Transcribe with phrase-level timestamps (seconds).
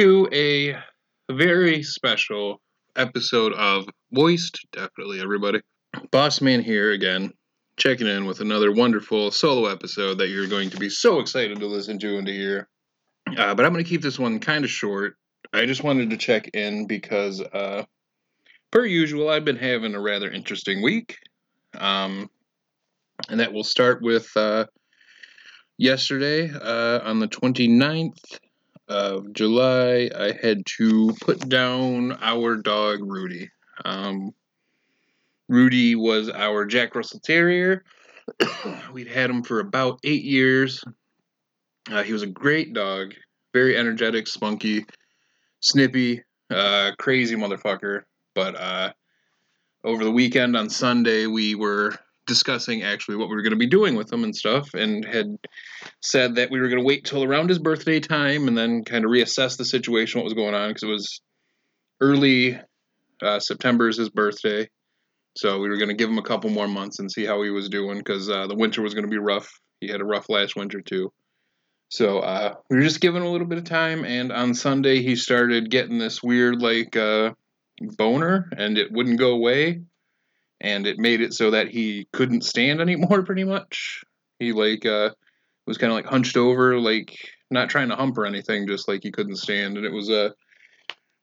[0.00, 0.76] To a
[1.30, 2.62] very special
[2.96, 4.66] episode of Moist.
[4.72, 5.60] Definitely, everybody.
[6.10, 7.34] Boss Man here again,
[7.76, 11.66] checking in with another wonderful solo episode that you're going to be so excited to
[11.66, 12.66] listen to and to hear.
[13.26, 15.16] Uh, but I'm going to keep this one kind of short.
[15.52, 17.84] I just wanted to check in because, uh,
[18.70, 21.18] per usual, I've been having a rather interesting week.
[21.76, 22.30] Um,
[23.28, 24.64] and that will start with uh,
[25.76, 28.40] yesterday uh, on the 29th
[28.90, 30.10] of July.
[30.14, 33.48] I had to put down our dog, Rudy.
[33.84, 34.32] Um,
[35.48, 37.84] Rudy was our Jack Russell Terrier.
[38.92, 40.84] We'd had him for about eight years.
[41.90, 43.14] Uh, he was a great dog,
[43.54, 44.84] very energetic, spunky,
[45.60, 48.02] snippy, uh, crazy motherfucker.
[48.34, 48.92] But uh,
[49.84, 51.96] over the weekend on Sunday, we were
[52.30, 55.36] discussing actually what we were going to be doing with him and stuff, and had
[56.00, 59.04] said that we were going to wait till around his birthday time and then kind
[59.04, 61.20] of reassess the situation, what was going on, because it was
[62.00, 62.56] early
[63.20, 64.68] uh, September is his birthday.
[65.36, 67.50] So we were going to give him a couple more months and see how he
[67.50, 69.50] was doing because uh, the winter was going to be rough.
[69.80, 71.12] He had a rough last winter too.
[71.88, 75.02] So uh, we were just giving him a little bit of time, and on Sunday
[75.02, 77.32] he started getting this weird like uh,
[77.96, 79.82] boner, and it wouldn't go away,
[80.60, 83.22] and it made it so that he couldn't stand anymore.
[83.22, 84.04] Pretty much,
[84.38, 85.10] he like uh,
[85.66, 87.16] was kind of like hunched over, like
[87.50, 90.34] not trying to hump or anything, just like he couldn't stand, and it was a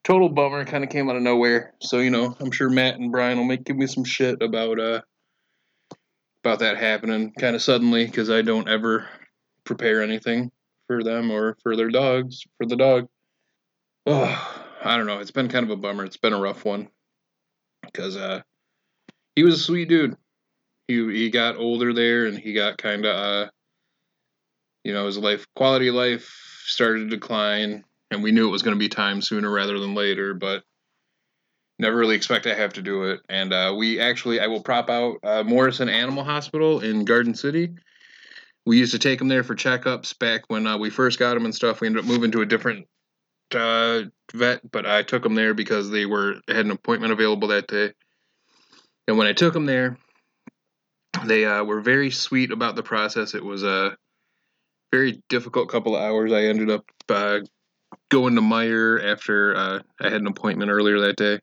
[0.04, 0.66] total bummer.
[0.66, 1.74] Kind of came out of nowhere.
[1.82, 4.80] So you know, I'm sure Matt and Brian will make give me some shit about
[4.80, 5.02] uh
[6.44, 9.08] about that happening kind of suddenly because I don't ever
[9.66, 10.52] prepare anything
[10.88, 13.08] for them or for their dogs for the dog.
[14.06, 15.20] Oh, I don't know.
[15.20, 16.06] It's been kind of a bummer.
[16.06, 16.88] It's been a rough one
[17.84, 18.42] because uh,
[19.38, 20.18] he was a sweet dude.
[20.88, 23.50] He he got older there and he got kind of uh,
[24.84, 28.64] you know, his life quality of life started to decline, and we knew it was
[28.64, 30.64] going to be time sooner rather than later, but
[31.78, 33.20] never really expect to have to do it.
[33.28, 37.76] And uh, we actually, I will prop out uh, Morrison Animal Hospital in Garden City.
[38.66, 41.44] We used to take him there for checkups back when uh, we first got him
[41.44, 41.82] and stuff.
[41.82, 42.88] We ended up moving to a different
[43.54, 44.04] uh,
[44.34, 47.92] vet, but I took him there because they were had an appointment available that day.
[49.08, 49.98] And when I took them there,
[51.26, 53.34] they uh, were very sweet about the process.
[53.34, 53.96] It was a
[54.92, 56.32] very difficult couple of hours.
[56.32, 57.40] I ended up uh,
[58.10, 61.40] going to Meijer after uh, I had an appointment earlier that day.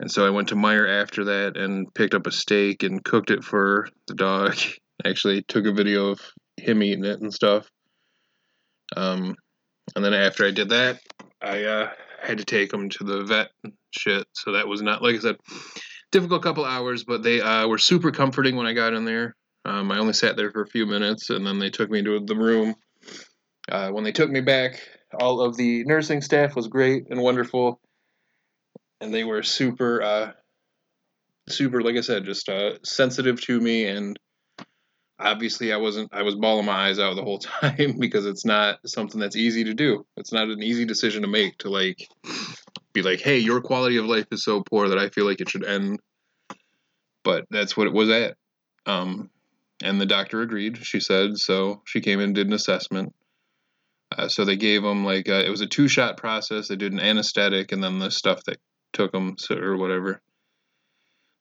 [0.00, 3.30] And so I went to Meijer after that and picked up a steak and cooked
[3.30, 4.56] it for the dog.
[5.04, 6.20] Actually, took a video of
[6.56, 7.70] him eating it and stuff.
[8.96, 9.36] Um,
[9.94, 11.00] and then after I did that,
[11.40, 11.90] I uh,
[12.20, 13.50] had to take him to the vet
[13.90, 14.26] shit.
[14.32, 15.36] So that was not, like I said,
[16.12, 19.34] difficult couple hours, but they uh, were super comforting when I got in there.
[19.64, 22.20] Um, I only sat there for a few minutes, and then they took me to
[22.20, 22.74] the room.
[23.70, 24.80] Uh, when they took me back,
[25.18, 27.80] all of the nursing staff was great and wonderful,
[29.00, 30.32] and they were super, uh,
[31.48, 33.86] super, like I said, just uh, sensitive to me.
[33.86, 34.18] And
[35.18, 38.78] obviously, I wasn't, I was bawling my eyes out the whole time because it's not
[38.84, 40.04] something that's easy to do.
[40.16, 42.08] It's not an easy decision to make to like
[42.92, 45.48] be like, hey, your quality of life is so poor that I feel like it
[45.48, 46.00] should end.
[47.24, 48.36] But that's what it was at.
[48.86, 49.30] Um,
[49.82, 50.78] and the doctor agreed.
[50.78, 51.82] She said so.
[51.86, 53.14] She came and did an assessment.
[54.16, 56.68] Uh, so they gave him like uh, it was a two shot process.
[56.68, 58.58] They did an anesthetic and then the stuff that
[58.92, 60.20] took him or whatever.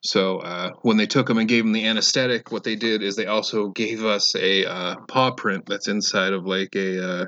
[0.03, 3.16] So uh, when they took him and gave him the anesthetic, what they did is
[3.16, 7.25] they also gave us a uh, paw print that's inside of like a uh,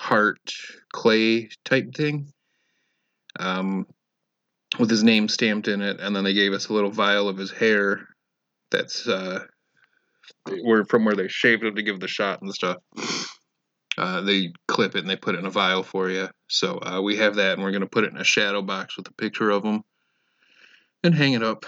[0.00, 0.52] heart
[0.92, 2.32] clay type thing,
[3.38, 3.86] um,
[4.78, 7.36] with his name stamped in it, and then they gave us a little vial of
[7.36, 8.06] his hair
[8.70, 9.44] that's uh,
[10.62, 12.76] where from where they shaved him to give the shot and stuff.
[13.96, 16.28] Uh, they clip it and they put it in a vial for you.
[16.48, 19.08] So uh, we have that, and we're gonna put it in a shadow box with
[19.08, 19.82] a picture of him
[21.02, 21.64] and hang it up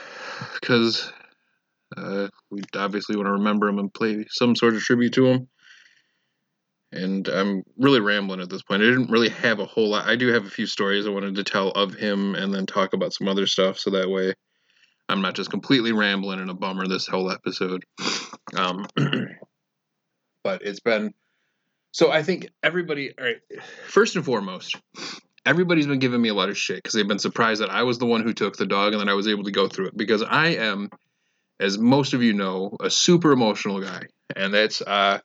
[0.61, 1.13] because
[1.97, 5.49] uh, we obviously want to remember him and play some sort of tribute to him.
[6.93, 8.83] And I'm really rambling at this point.
[8.83, 10.09] I didn't really have a whole lot.
[10.09, 12.93] I do have a few stories I wanted to tell of him and then talk
[12.95, 14.35] about some other stuff so that way
[15.09, 17.85] I'm not just completely rambling and a bummer this whole episode.
[18.57, 18.85] Um,
[20.43, 21.15] but it's been
[21.93, 23.37] so I think everybody, all right,
[23.89, 24.77] first and foremost,
[25.45, 27.99] everybody's been giving me a lot of shit because they've been surprised that I was
[27.99, 29.97] the one who took the dog and that I was able to go through it
[29.97, 30.91] because I am,
[31.59, 34.03] as most of you know, a super emotional guy,
[34.37, 35.19] and that's uh,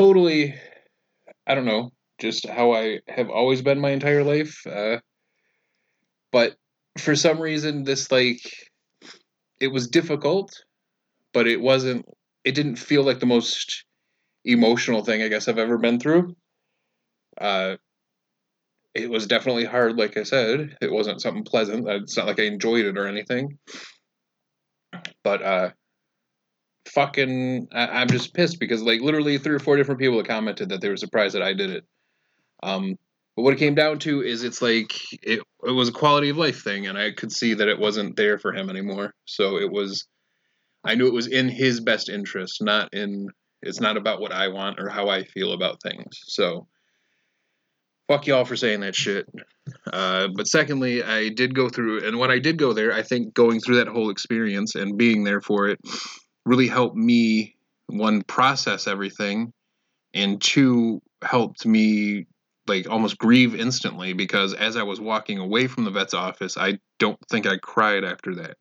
[0.00, 0.54] totally,
[1.46, 4.66] I don't know, just how I have always been my entire life.
[4.66, 4.98] Uh,
[6.32, 6.56] but
[6.98, 8.40] for some reason, this like
[9.60, 10.52] it was difficult,
[11.34, 12.06] but it wasn't.
[12.44, 13.84] It didn't feel like the most
[14.46, 16.34] emotional thing I guess I've ever been through.
[17.38, 17.76] Uh,
[18.94, 19.96] it was definitely hard.
[19.96, 21.86] Like I said, it wasn't something pleasant.
[21.86, 23.58] It's not like I enjoyed it or anything.
[25.22, 25.70] But uh,
[26.86, 30.70] fucking, I, am just pissed because like literally three or four different people have commented
[30.70, 31.84] that they were surprised that I did it.
[32.62, 32.96] Um,
[33.36, 34.92] but what it came down to is it's like
[35.22, 38.16] it, it was a quality of life thing, and I could see that it wasn't
[38.16, 39.14] there for him anymore.
[39.24, 40.06] So it was,
[40.84, 43.28] I knew it was in his best interest, not in.
[43.62, 46.18] It's not about what I want or how I feel about things.
[46.26, 46.66] So
[48.08, 49.26] fuck y'all for saying that shit.
[49.92, 53.34] Uh, but secondly, I did go through, and when I did go there, I think
[53.34, 55.78] going through that whole experience and being there for it
[56.44, 57.56] really helped me
[57.86, 59.52] one process everything,
[60.14, 62.26] and two helped me
[62.66, 66.78] like almost grieve instantly because as I was walking away from the vet's office, I
[66.98, 68.56] don't think I cried after that.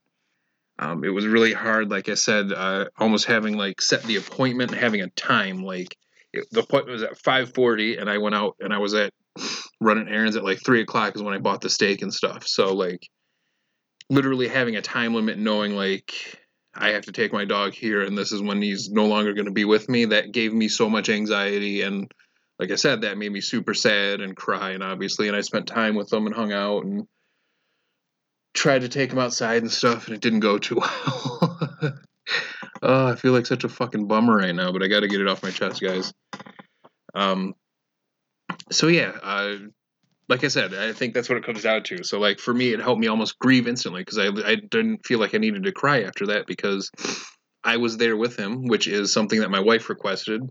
[0.80, 4.74] Um, it was really hard, like I said, uh, almost having like set the appointment,
[4.74, 5.64] having a time.
[5.64, 5.96] Like
[6.34, 9.12] it, the appointment was at five forty, and I went out and I was at
[9.82, 12.48] running errands at like three o'clock is when I bought the steak and stuff.
[12.48, 13.08] So like
[14.10, 16.39] literally having a time limit, knowing like
[16.76, 19.46] I have to take my dog here and this is when he's no longer going
[19.46, 22.12] to be with me, that gave me so much anxiety and
[22.60, 25.30] like I said, that made me super sad and crying, obviously.
[25.30, 27.08] And I spent time with them and hung out and
[28.54, 32.00] tried to take them outside and stuff, and it didn't go too well.
[32.82, 35.22] oh, I feel like such a fucking bummer right now, but I got to get
[35.22, 36.14] it off my chest, guys.
[37.16, 37.56] Um,
[38.72, 39.56] so yeah, uh,
[40.30, 42.04] like I said, I think that's what it comes down to.
[42.04, 45.20] So like for me, it helped me almost grieve instantly because I I didn't feel
[45.20, 46.92] like I needed to cry after that because
[47.64, 50.42] I was there with him, which is something that my wife requested.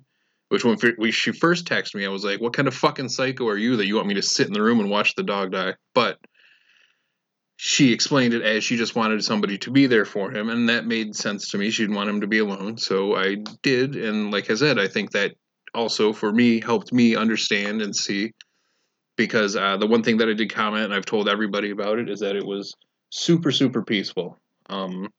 [0.49, 0.79] Which when
[1.11, 3.87] she first texted me, I was like, "What kind of fucking psycho are you that
[3.87, 6.19] you want me to sit in the room and watch the dog die?" But
[7.57, 10.87] she explained it as she just wanted somebody to be there for him, and that
[10.87, 11.71] made sense to me.
[11.71, 13.95] She didn't want him to be alone, so I did.
[13.95, 15.35] And like I said, I think that
[15.75, 18.33] also for me helped me understand and see
[19.19, 22.09] because uh, the one thing that I did comment and I've told everybody about it
[22.09, 22.75] is that it was
[23.11, 24.39] super super peaceful.
[24.71, 25.13] Um,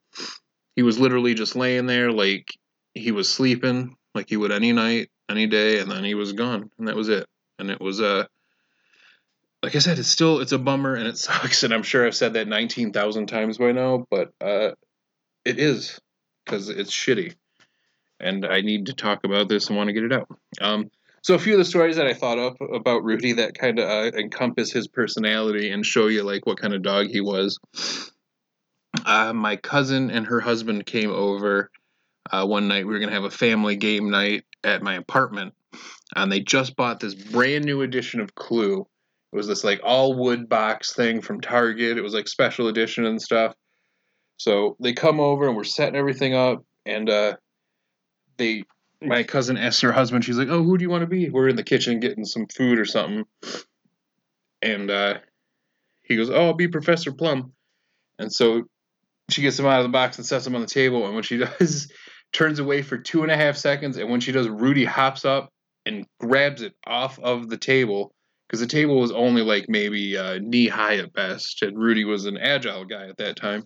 [0.76, 2.48] he was literally just laying there like
[2.96, 6.72] he was sleeping like he would any night any day, and then he was gone,
[6.80, 7.28] and that was it.
[7.60, 8.26] And it was uh,
[9.62, 12.16] like I said, it's still it's a bummer and it sucks, and I'm sure I've
[12.16, 14.72] said that nineteen thousand times by now, but uh,
[15.46, 16.00] it is
[16.46, 17.36] because it's shitty,
[18.20, 20.30] and I need to talk about this and want to get it out.
[20.62, 20.90] Um,
[21.22, 23.90] so a few of the stories that I thought of about Rudy that kind of
[23.90, 27.60] uh, encompass his personality and show you like what kind of dog he was.
[29.06, 31.70] Uh, my cousin and her husband came over
[32.32, 32.86] uh, one night.
[32.86, 35.54] We were gonna have a family game night, at my apartment,
[36.16, 38.86] and they just bought this brand new edition of Clue.
[39.32, 41.98] It was this like all wood box thing from Target.
[41.98, 43.56] It was like special edition and stuff.
[44.38, 47.38] So they come over and we're setting everything up, and uh,
[48.38, 48.64] they
[49.02, 51.50] my cousin asks her husband, she's like, "Oh, who do you want to be?" We're
[51.50, 53.26] in the kitchen getting some food or something,
[54.62, 55.20] and uh,
[56.04, 57.54] he goes, "Oh, I'll be Professor Plum."
[58.18, 58.64] And so
[59.30, 61.06] she gets him out of the box and sets him on the table.
[61.06, 61.92] And when she does,
[62.34, 65.50] turns away for two and a half seconds, and when she does, Rudy hops up
[65.86, 68.14] and grabs it off of the table
[68.48, 72.26] because the table was only like maybe uh, knee high at best, and Rudy was
[72.26, 73.66] an agile guy at that time.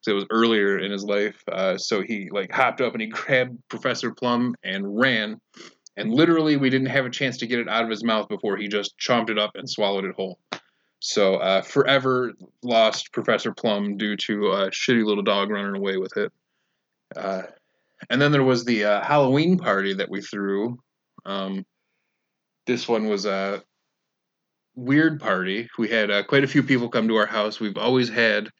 [0.00, 1.42] So it was earlier in his life.
[1.50, 5.40] Uh, so he like hopped up and he grabbed Professor Plum and ran.
[5.96, 8.56] And literally, we didn't have a chance to get it out of his mouth before
[8.56, 10.38] he just chomped it up and swallowed it whole.
[11.00, 16.16] So uh, forever lost Professor Plum due to a shitty little dog running away with
[16.16, 16.32] it.
[17.16, 17.42] Uh,
[18.10, 20.78] and then there was the uh, Halloween party that we threw.
[21.24, 21.64] Um,
[22.66, 23.62] this one was a
[24.74, 25.68] weird party.
[25.78, 27.58] We had uh, quite a few people come to our house.
[27.58, 28.50] We've always had.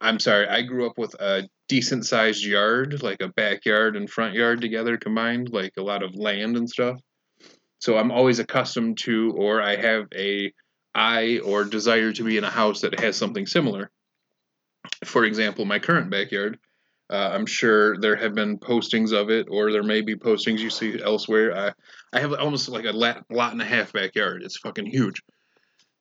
[0.00, 4.34] I'm sorry, I grew up with a decent sized yard, like a backyard and front
[4.34, 7.00] yard together combined, like a lot of land and stuff.
[7.80, 10.52] So I'm always accustomed to, or I have a
[10.94, 13.90] eye or desire to be in a house that has something similar.
[15.04, 16.58] For example, my current backyard
[17.10, 20.70] uh, I'm sure there have been postings of it, or there may be postings you
[20.70, 21.56] see elsewhere.
[21.56, 21.72] I,
[22.16, 24.42] I have almost like a lot, lot and a half backyard.
[24.42, 25.22] It's fucking huge.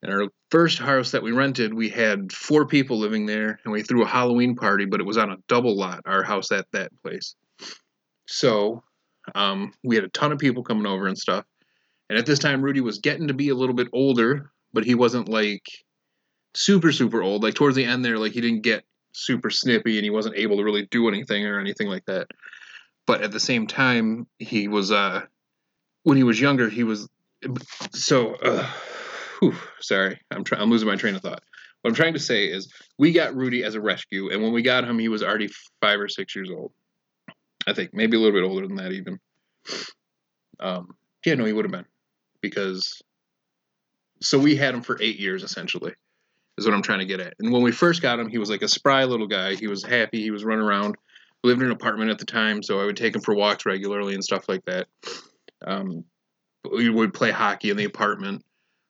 [0.04, 3.82] In our first house that we rented, we had four people living there, and we
[3.82, 6.92] threw a Halloween party, but it was on a double lot, our house at that
[7.02, 7.36] place.
[8.28, 8.84] So
[9.34, 11.46] um, we had a ton of people coming over and stuff.
[12.10, 14.96] And at this time, Rudy was getting to be a little bit older, but he
[14.96, 15.66] wasn't like
[16.56, 17.44] super, super old.
[17.44, 20.58] Like towards the end there, like he didn't get super snippy and he wasn't able
[20.58, 22.28] to really do anything or anything like that.
[23.06, 25.22] But at the same time, he was uh
[26.04, 27.10] when he was younger, he was
[27.94, 28.70] so uh,
[29.40, 31.44] whew, sorry, I'm I'm losing my train of thought.
[31.82, 34.62] What I'm trying to say is we got Rudy as a rescue, and when we
[34.62, 35.50] got him, he was already
[35.82, 36.72] five or six years old.
[37.68, 39.20] I think maybe a little bit older than that even.
[40.60, 41.86] Um, yeah, no, he would have been
[42.42, 43.02] because
[44.22, 45.94] so we had him for eight years essentially
[46.58, 47.34] is what i'm trying to get at.
[47.40, 49.56] And when we first got him he was like a spry little guy.
[49.56, 50.22] He was happy.
[50.22, 50.96] He was running around.
[51.44, 53.66] We lived in an apartment at the time so i would take him for walks
[53.66, 54.88] regularly and stuff like that.
[55.66, 56.04] Um,
[56.72, 58.44] we would play hockey in the apartment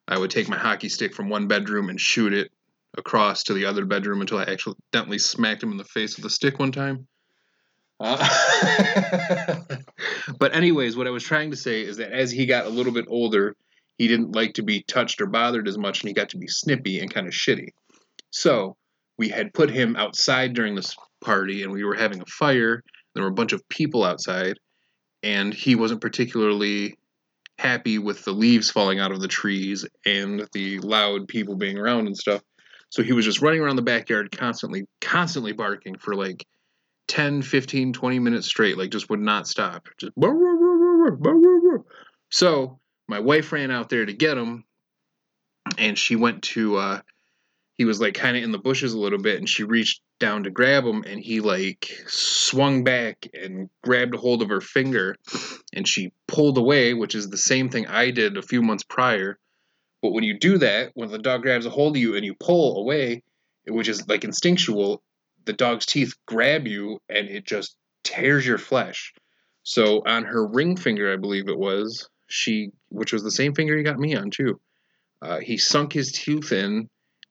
[0.07, 2.51] i would take my hockey stick from one bedroom and shoot it
[2.97, 6.29] across to the other bedroom until i accidentally smacked him in the face with the
[6.29, 7.07] stick one time
[7.99, 9.59] uh,
[10.39, 12.93] but anyways, what I was trying to say is that as he got a little
[12.93, 13.55] bit older,
[13.97, 16.47] he didn't like to be touched or bothered as much, and he got to be
[16.47, 17.69] snippy and kind of shitty.
[18.29, 18.77] So
[19.17, 22.83] we had put him outside during this party, and we were having a fire.
[23.13, 24.59] There were a bunch of people outside,
[25.23, 26.99] and he wasn't particularly
[27.57, 32.07] happy with the leaves falling out of the trees and the loud people being around
[32.07, 32.41] and stuff.
[32.89, 36.45] So he was just running around the backyard constantly, constantly barking for like
[37.07, 39.87] 10, 15, 20 minutes straight, like just would not stop.
[39.97, 40.13] Just
[42.29, 44.63] so my wife ran out there to get him
[45.77, 47.01] and she went to uh
[47.77, 50.43] he was like kind of in the bushes a little bit and she reached down
[50.43, 55.15] to grab him and he like swung back and grabbed a hold of her finger
[55.73, 59.37] and she pulled away which is the same thing i did a few months prior
[60.01, 62.33] but when you do that when the dog grabs a hold of you and you
[62.39, 63.21] pull away
[63.67, 65.03] which is like instinctual
[65.47, 69.13] the dog's teeth grab you and it just tears your flesh.
[69.63, 73.75] So on her ring finger, I believe it was, she, which was the same finger
[73.75, 74.59] he got me on too,
[75.21, 76.89] uh, he sunk his tooth in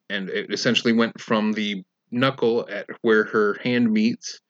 [0.09, 4.41] and it essentially went from the knuckle at where her hand meets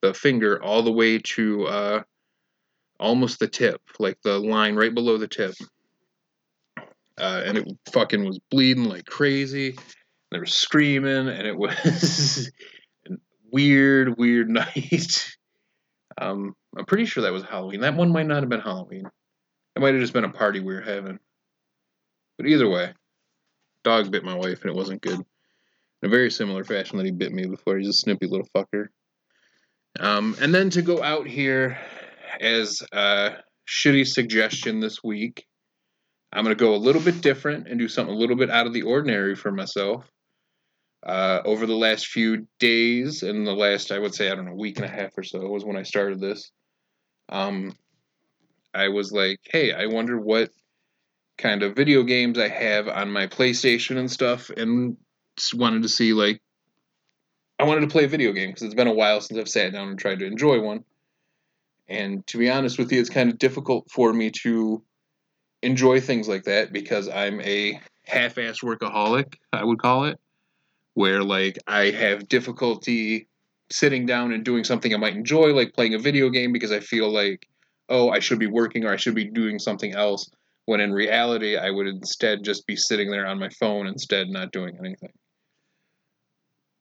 [0.00, 2.02] the finger all the way to uh,
[2.98, 5.54] almost the tip, like the line right below the tip.
[7.18, 9.70] Uh, and it fucking was bleeding like crazy.
[9.70, 9.78] And
[10.30, 12.50] they were screaming, and it was
[13.08, 13.12] a
[13.52, 15.30] weird, weird night.
[16.18, 17.80] um, I'm pretty sure that was Halloween.
[17.80, 19.04] That one might not have been Halloween.
[19.76, 21.18] It might have just been a party we were having.
[22.38, 22.94] But either way,
[23.84, 25.18] dog bit my wife and it wasn't good.
[25.18, 27.78] In a very similar fashion that he bit me before.
[27.78, 28.88] He's a snippy little fucker.
[30.00, 31.78] Um, and then to go out here
[32.40, 33.34] as a
[33.68, 35.46] shitty suggestion this week,
[36.32, 38.66] I'm going to go a little bit different and do something a little bit out
[38.66, 40.10] of the ordinary for myself
[41.04, 44.54] uh, over the last few days and the last i would say i don't know
[44.54, 46.52] week and a half or so was when i started this
[47.28, 47.72] um,
[48.72, 50.50] i was like hey i wonder what
[51.42, 54.96] kind of video games i have on my playstation and stuff and
[55.54, 56.40] wanted to see like
[57.58, 59.72] i wanted to play a video game because it's been a while since i've sat
[59.72, 60.84] down and tried to enjoy one
[61.88, 64.82] and to be honest with you it's kind of difficult for me to
[65.62, 70.18] enjoy things like that because i'm a half-ass workaholic i would call it
[70.94, 73.28] where like I have difficulty
[73.70, 76.80] sitting down and doing something I might enjoy, like playing a video game, because I
[76.80, 77.48] feel like,
[77.88, 80.30] oh, I should be working or I should be doing something else.
[80.66, 84.52] When in reality, I would instead just be sitting there on my phone instead, not
[84.52, 85.12] doing anything.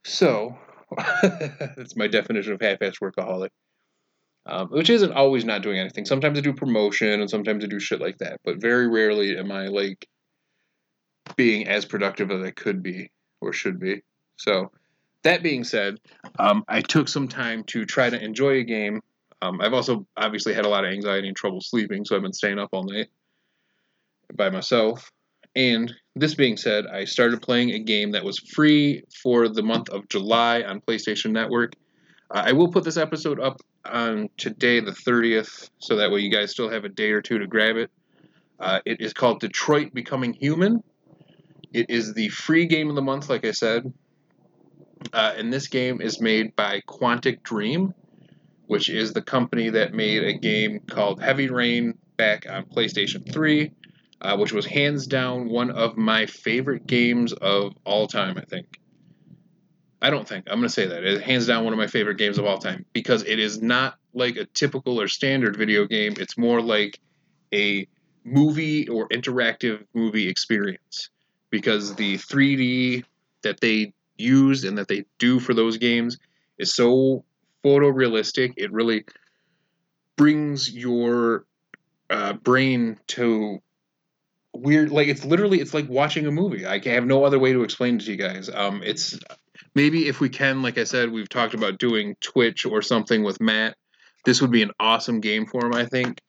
[0.06, 0.58] So,
[1.22, 3.50] that's my definition of half-ass workaholic.
[4.46, 6.06] Um, which isn't always not doing anything.
[6.06, 9.52] Sometimes I do promotion and sometimes I do shit like that, but very rarely am
[9.52, 10.08] I like
[11.36, 14.02] being as productive as I could be or should be.
[14.38, 14.72] So,
[15.24, 15.98] that being said,
[16.40, 19.02] um, I took some time to try to enjoy a game.
[19.44, 22.34] Um, I've also obviously had a lot of anxiety and trouble sleeping, so I've been
[22.34, 23.10] staying up all night
[24.36, 25.12] by myself.
[25.56, 29.90] And this being said, I started playing a game that was free for the month
[29.90, 31.74] of July on PlayStation Network.
[32.30, 36.52] I will put this episode up on today, the 30th, so that way you guys
[36.52, 37.92] still have a day or two to grab it.
[38.60, 40.84] Uh, it is called Detroit Becoming Human.
[41.74, 43.92] It is the free game of the month, like I said.
[45.12, 47.94] Uh, and this game is made by Quantic Dream,
[48.68, 53.72] which is the company that made a game called Heavy Rain back on PlayStation 3,
[54.22, 58.80] uh, which was hands down one of my favorite games of all time, I think.
[60.02, 60.46] I don't think.
[60.48, 61.04] I'm going to say that.
[61.04, 63.96] It's hands down one of my favorite games of all time because it is not
[64.14, 66.16] like a typical or standard video game.
[66.18, 67.00] It's more like
[67.54, 67.88] a
[68.24, 71.10] movie or interactive movie experience
[71.50, 73.04] because the 3D
[73.44, 76.18] that they use and that they do for those games
[76.58, 77.24] is so
[77.64, 78.54] photorealistic.
[78.58, 79.06] It really
[80.16, 81.46] brings your
[82.10, 83.60] uh, brain to
[84.54, 87.64] weird like it's literally it's like watching a movie i have no other way to
[87.64, 89.18] explain it to you guys um it's
[89.76, 93.40] maybe if we can like i said we've talked about doing twitch or something with
[93.40, 93.76] matt
[94.26, 96.22] this would be an awesome game for him i think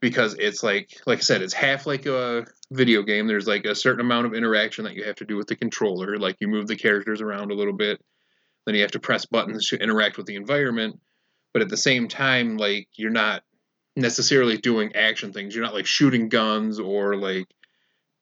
[0.00, 3.26] because it's like like I said, it's half like a video game.
[3.26, 6.18] There's like a certain amount of interaction that you have to do with the controller.
[6.18, 8.00] Like you move the characters around a little bit,
[8.64, 11.00] then you have to press buttons to interact with the environment.
[11.52, 13.42] But at the same time, like you're not
[13.96, 15.54] necessarily doing action things.
[15.54, 17.46] You're not like shooting guns or like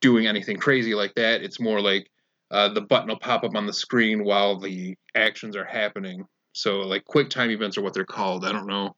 [0.04, 1.40] doing anything crazy like that.
[1.40, 2.10] It's more like
[2.50, 6.26] uh, the button will pop up on the screen while the actions are happening.
[6.52, 8.44] So like quick time events are what they're called.
[8.44, 8.94] I don't know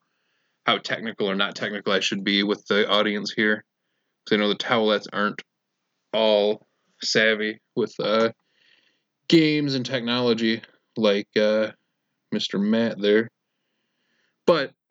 [0.65, 3.65] how technical or not technical I should be with the audience here.
[4.25, 5.41] Because I know the towelettes aren't
[6.13, 6.67] all
[7.01, 8.31] savvy with uh,
[9.29, 10.61] games and technology
[10.97, 11.71] like uh,
[12.35, 12.61] Mr.
[12.61, 13.31] Matt there.
[14.45, 14.73] But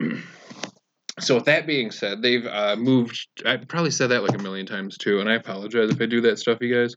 [1.18, 3.26] so with that being said, they've uh, moved.
[3.44, 6.20] I probably said that like a million times too, and I apologize if I do
[6.22, 6.94] that stuff, you guys.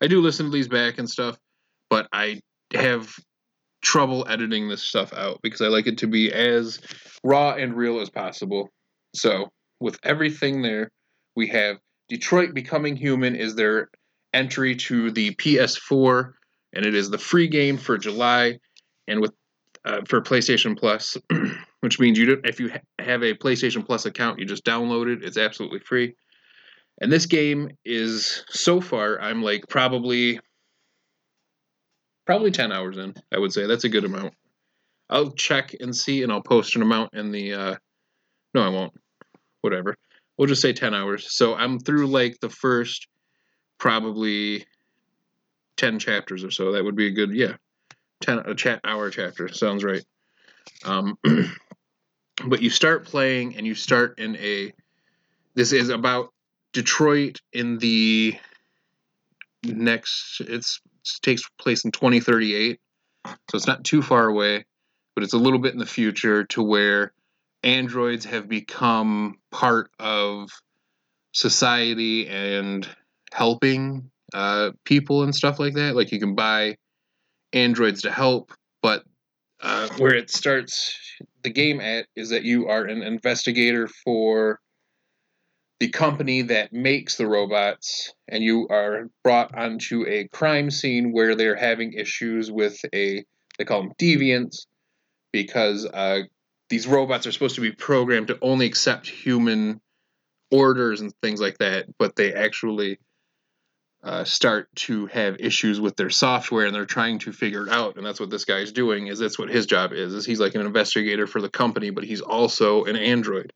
[0.00, 1.38] I do listen to these back and stuff,
[1.90, 2.40] but I
[2.74, 3.12] have
[3.82, 6.80] trouble editing this stuff out because I like it to be as
[7.24, 8.70] raw and real as possible.
[9.14, 10.90] So with everything there,
[11.34, 13.88] we have Detroit Becoming Human is their
[14.32, 16.32] entry to the PS4,
[16.72, 18.58] and it is the free game for July,
[19.08, 19.32] and with
[19.86, 21.16] uh, for PlayStation Plus,
[21.80, 25.10] which means you don't, if you ha- have a PlayStation Plus account, you just download
[25.10, 25.24] it.
[25.24, 26.16] It's absolutely free.
[27.00, 30.40] And this game is so far, I'm like probably
[32.26, 33.14] probably 10 hours in.
[33.32, 34.34] I would say that's a good amount.
[35.08, 37.54] I'll check and see, and I'll post an amount in the.
[37.54, 37.76] Uh,
[38.54, 38.92] no, I won't.
[39.60, 39.96] Whatever.
[40.36, 41.32] We'll just say 10 hours.
[41.36, 43.06] So I'm through like the first
[43.78, 44.66] probably
[45.76, 46.72] 10 chapters or so.
[46.72, 47.54] That would be a good, yeah,
[48.20, 49.48] 10 a chat hour chapter.
[49.48, 50.04] Sounds right.
[50.84, 51.18] Um,
[52.46, 54.72] but you start playing and you start in a.
[55.54, 56.32] This is about
[56.72, 58.36] Detroit in the
[59.64, 60.40] next.
[60.40, 62.80] It's it takes place in 2038,
[63.26, 64.64] so it's not too far away,
[65.14, 67.12] but it's a little bit in the future to where
[67.62, 70.50] androids have become part of
[71.32, 72.88] society and
[73.32, 75.94] helping uh, people and stuff like that.
[75.96, 76.76] Like you can buy
[77.52, 79.04] androids to help, but
[79.60, 80.96] uh, where it starts
[81.42, 84.60] the game at is that you are an investigator for
[85.80, 91.34] the company that makes the robots, and you are brought onto a crime scene where
[91.34, 93.24] they're having issues with a
[93.58, 94.66] they call them deviants
[95.32, 96.20] because uh,
[96.68, 99.80] these robots are supposed to be programmed to only accept human
[100.50, 102.98] orders and things like that, but they actually
[104.02, 107.96] uh, start to have issues with their software and they're trying to figure it out
[107.96, 110.54] and that's what this guy's doing is that's what his job is is he's like
[110.54, 113.52] an investigator for the company but he's also an android.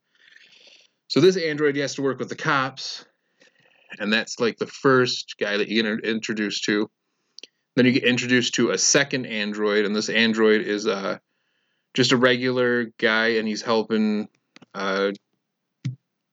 [1.09, 3.05] So this android he has to work with the cops
[3.99, 6.91] and that's like the first guy that you get introduced to.
[7.77, 11.19] Then you get introduced to a second android and this android is uh,
[11.95, 14.29] just a regular guy and he's helping
[14.75, 15.13] uh,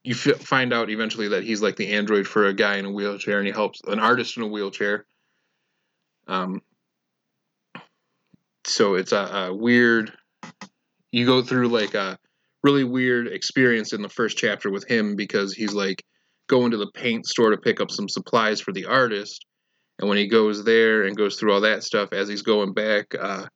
[0.08, 2.92] you f- find out eventually that he's like the android for a guy in a
[2.92, 5.06] wheelchair, and he helps an artist in a wheelchair.
[6.28, 6.62] Um,
[8.64, 10.14] so it's a, a weird.
[11.12, 12.18] You go through like a
[12.64, 16.02] really weird experience in the first chapter with him because he's like
[16.48, 19.46] going to the paint store to pick up some supplies for the artist,
[20.00, 23.14] and when he goes there and goes through all that stuff, as he's going back,
[23.20, 23.48] uh,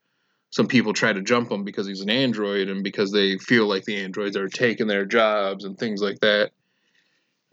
[0.52, 3.86] some people try to jump him because he's an android and because they feel like
[3.86, 6.52] the androids are taking their jobs and things like that.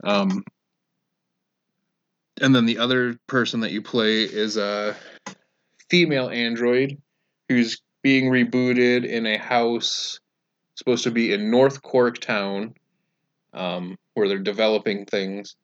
[0.03, 0.45] Um,
[2.41, 4.97] and then the other person that you play is a
[5.89, 7.01] female android
[7.49, 10.21] who's being rebooted in a house
[10.75, 12.75] supposed to be in North Corktown,
[13.53, 15.57] um, where they're developing things.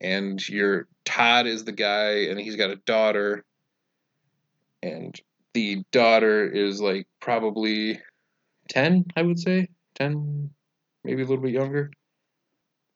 [0.00, 3.44] And your Todd is the guy, and he's got a daughter,
[4.82, 5.14] and
[5.54, 8.00] the daughter is like probably
[8.68, 9.68] 10, I would say.
[9.96, 10.50] 10,
[11.04, 11.90] maybe a little bit younger.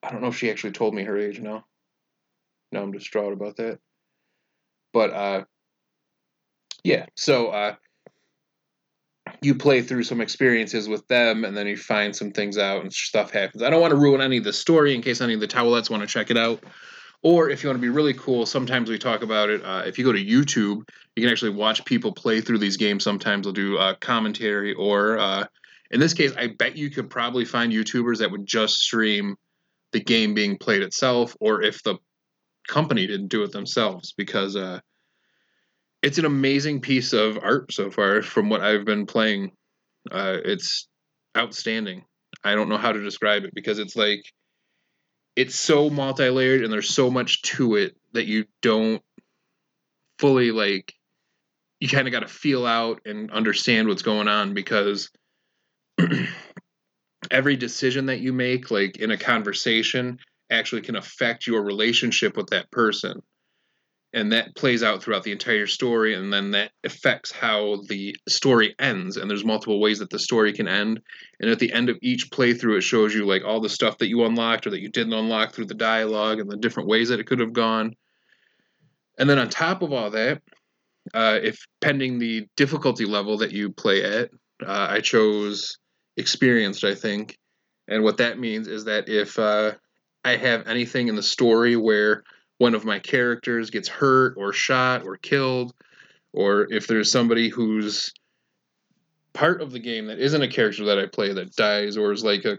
[0.03, 1.65] I don't know if she actually told me her age now.
[2.73, 3.79] Now I'm distraught about that.
[4.93, 5.45] But uh
[6.83, 7.75] yeah, so uh
[9.41, 12.93] you play through some experiences with them and then you find some things out and
[12.93, 13.63] stuff happens.
[13.63, 15.91] I don't want to ruin any of the story in case any of the towelettes
[15.91, 16.63] want to check it out.
[17.25, 19.65] Or if you want to be really cool, sometimes we talk about it.
[19.65, 23.03] Uh, if you go to YouTube, you can actually watch people play through these games.
[23.03, 25.47] Sometimes they'll do uh, commentary, or uh,
[25.91, 29.37] in this case, I bet you could probably find YouTubers that would just stream
[29.93, 31.97] the game being played itself, or if the
[32.69, 34.81] company didn't do it themselves, because uh,
[36.03, 39.53] it's an amazing piece of art so far from what I've been playing.
[40.11, 40.89] Uh, it's
[41.39, 42.05] outstanding.
[42.43, 44.25] I don't know how to describe it because it's like
[45.37, 49.03] it's so multi-layered and there's so much to it that you don't
[50.19, 50.95] fully like
[51.81, 55.11] you kind of got to feel out and understand what's going on because
[57.31, 60.19] every decision that you make like in a conversation
[60.51, 63.23] actually can affect your relationship with that person
[64.15, 68.75] and that plays out throughout the entire story and then that affects how the story
[68.79, 71.01] ends and there's multiple ways that the story can end
[71.41, 74.09] and at the end of each playthrough it shows you like all the stuff that
[74.09, 77.21] you unlocked or that you didn't unlock through the dialogue and the different ways that
[77.21, 77.95] it could have gone
[79.19, 80.43] And then on top of all that,
[81.13, 84.31] uh, if pending the difficulty level that you play at,
[84.67, 85.79] uh, I chose
[86.17, 87.37] experienced, I think.
[87.89, 89.73] And what that means is that if uh,
[90.25, 92.25] I have anything in the story where
[92.59, 95.75] one of my characters gets hurt or shot or killed,
[96.33, 98.13] or if there's somebody who's
[99.33, 102.25] part of the game that isn't a character that I play that dies or is
[102.25, 102.59] like a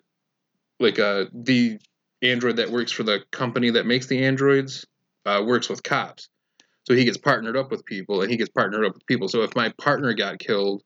[0.79, 1.79] like a the
[2.21, 4.85] android that works for the company that makes the androids
[5.25, 6.29] uh, works with cops.
[6.87, 9.27] So he gets partnered up with people and he gets partnered up with people.
[9.27, 10.83] So if my partner got killed,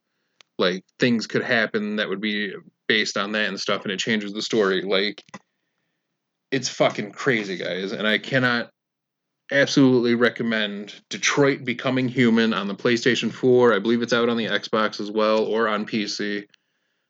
[0.58, 2.54] like things could happen that would be
[2.86, 4.82] based on that and stuff and it changes the story.
[4.82, 5.22] Like
[6.50, 8.70] it's fucking crazy, guys, and I cannot
[9.52, 13.74] absolutely recommend Detroit Becoming Human on the PlayStation 4.
[13.74, 16.46] I believe it's out on the Xbox as well or on PC.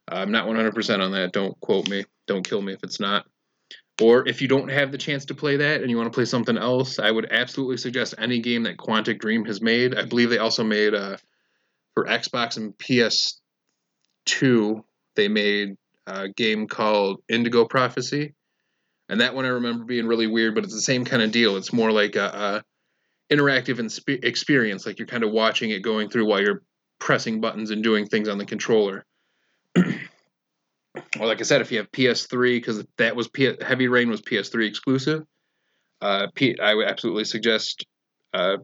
[0.09, 1.33] I'm not 100% on that.
[1.33, 2.05] Don't quote me.
[2.27, 3.27] Don't kill me if it's not.
[4.01, 6.25] Or if you don't have the chance to play that and you want to play
[6.25, 9.95] something else, I would absolutely suggest any game that Quantic Dream has made.
[9.95, 11.19] I believe they also made uh,
[11.95, 14.83] for Xbox and PS2,
[15.17, 15.77] they made
[16.07, 18.35] a game called Indigo Prophecy
[19.11, 21.57] and that one I remember being really weird, but it's the same kind of deal.
[21.57, 22.63] It's more like a,
[23.31, 23.79] a interactive
[24.25, 26.63] experience, like you're kind of watching it going through while you're
[27.01, 29.05] pressing buttons and doing things on the controller.
[29.77, 29.83] or
[31.19, 34.69] like I said, if you have PS3, because that was P- Heavy Rain was PS3
[34.69, 35.25] exclusive.
[36.01, 37.85] Uh, P- I would absolutely suggest
[38.33, 38.59] uh,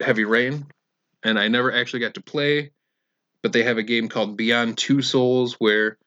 [0.00, 0.66] Heavy Rain,
[1.24, 2.70] and I never actually got to play,
[3.42, 5.98] but they have a game called Beyond Two Souls where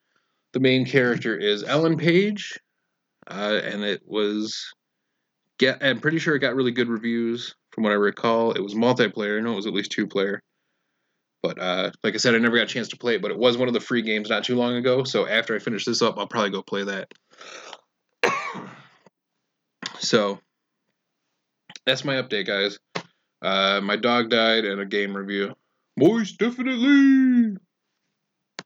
[0.54, 2.58] the main character is Ellen Page,
[3.32, 4.74] uh, and it was
[5.58, 5.84] get.
[5.84, 8.52] I'm pretty sure it got really good reviews from what I recall.
[8.52, 9.38] It was multiplayer.
[9.38, 10.42] I know it was at least two player.
[11.42, 13.22] But uh, like I said, I never got a chance to play it.
[13.22, 15.04] But it was one of the free games not too long ago.
[15.04, 17.12] So after I finish this up, I'll probably go play that.
[20.00, 20.40] so
[21.86, 22.78] that's my update, guys.
[23.42, 25.56] Uh, my dog died and a game review.
[25.98, 27.58] Moist, definitely.